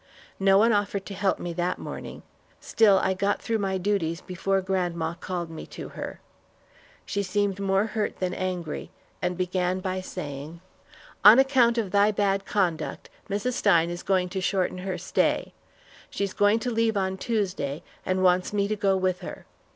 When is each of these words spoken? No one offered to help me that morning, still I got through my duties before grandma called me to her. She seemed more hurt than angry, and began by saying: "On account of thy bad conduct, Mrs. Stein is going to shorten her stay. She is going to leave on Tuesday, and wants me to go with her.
No 0.39 0.57
one 0.57 0.73
offered 0.73 1.05
to 1.05 1.13
help 1.13 1.37
me 1.37 1.53
that 1.53 1.77
morning, 1.77 2.23
still 2.59 2.97
I 3.03 3.13
got 3.13 3.39
through 3.39 3.59
my 3.59 3.77
duties 3.77 4.19
before 4.19 4.59
grandma 4.59 5.13
called 5.13 5.51
me 5.51 5.67
to 5.77 5.89
her. 5.89 6.19
She 7.05 7.21
seemed 7.21 7.59
more 7.59 7.85
hurt 7.85 8.17
than 8.17 8.33
angry, 8.33 8.89
and 9.21 9.37
began 9.37 9.79
by 9.79 10.01
saying: 10.01 10.59
"On 11.23 11.37
account 11.37 11.77
of 11.77 11.91
thy 11.91 12.09
bad 12.11 12.47
conduct, 12.47 13.11
Mrs. 13.29 13.53
Stein 13.53 13.91
is 13.91 14.01
going 14.01 14.29
to 14.29 14.41
shorten 14.41 14.79
her 14.79 14.97
stay. 14.97 15.53
She 16.09 16.23
is 16.23 16.33
going 16.33 16.57
to 16.61 16.71
leave 16.71 16.97
on 16.97 17.15
Tuesday, 17.15 17.83
and 18.03 18.23
wants 18.23 18.51
me 18.51 18.67
to 18.69 18.75
go 18.75 18.97
with 18.97 19.19
her. 19.19 19.45